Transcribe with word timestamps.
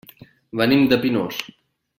Venim 0.61 0.87
de 0.95 0.99
Pinós. 1.05 1.45